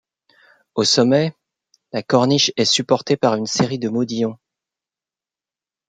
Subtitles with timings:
[0.73, 1.35] Au sommet,
[1.93, 4.39] la corniche est supportée par une série de modillons.